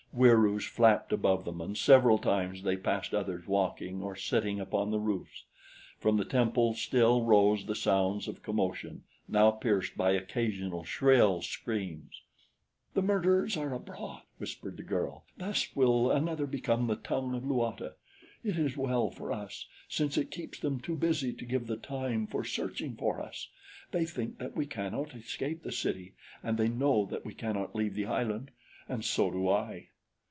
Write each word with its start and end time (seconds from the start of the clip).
Wieroos 0.13 0.65
flapped 0.67 1.13
above 1.13 1.45
them 1.45 1.61
and 1.61 1.77
several 1.77 2.17
times 2.17 2.63
they 2.63 2.75
passed 2.75 3.13
others 3.15 3.47
walking 3.47 4.01
or 4.03 4.13
sitting 4.13 4.59
upon 4.59 4.91
the 4.91 4.99
roofs. 4.99 5.45
From 5.99 6.17
the 6.17 6.25
temple 6.25 6.73
still 6.73 7.23
rose 7.23 7.65
the 7.65 7.75
sounds 7.75 8.27
of 8.27 8.43
commotion, 8.43 9.03
now 9.29 9.51
pierced 9.51 9.95
by 9.95 10.11
occasional 10.11 10.83
shrill 10.83 11.41
screams. 11.41 12.23
"The 12.93 13.01
murderers 13.01 13.55
are 13.55 13.73
abroad," 13.73 14.23
whispered 14.37 14.75
the 14.75 14.83
girl. 14.83 15.23
"Thus 15.37 15.73
will 15.77 16.11
another 16.11 16.45
become 16.45 16.87
the 16.87 16.97
tongue 16.97 17.33
of 17.33 17.45
Luata. 17.45 17.93
It 18.43 18.57
is 18.59 18.75
well 18.75 19.11
for 19.11 19.31
us, 19.31 19.65
since 19.87 20.17
it 20.17 20.29
keeps 20.29 20.59
them 20.59 20.81
too 20.81 20.97
busy 20.97 21.31
to 21.31 21.45
give 21.45 21.67
the 21.67 21.77
time 21.77 22.27
for 22.27 22.43
searching 22.43 22.97
for 22.97 23.21
us. 23.21 23.47
They 23.91 24.03
think 24.05 24.39
that 24.39 24.57
we 24.57 24.65
cannot 24.65 25.15
escape 25.15 25.63
the 25.63 25.71
city, 25.71 26.15
and 26.43 26.57
they 26.57 26.67
know 26.67 27.05
that 27.05 27.23
we 27.23 27.33
cannot 27.33 27.77
leave 27.77 27.93
the 27.95 28.07
island 28.07 28.51
and 28.89 29.05
so 29.05 29.31
do 29.31 29.47
I." 29.47 29.87